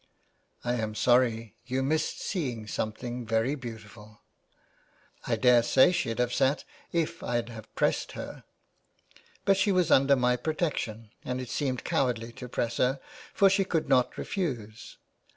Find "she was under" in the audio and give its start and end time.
9.57-10.15